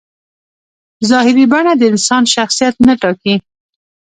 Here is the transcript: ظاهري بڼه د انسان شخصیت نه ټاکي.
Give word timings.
ظاهري 1.09 1.45
بڼه 1.51 1.73
د 1.77 1.81
انسان 1.91 2.23
شخصیت 2.35 2.75
نه 2.87 2.93
ټاکي. 3.01 3.35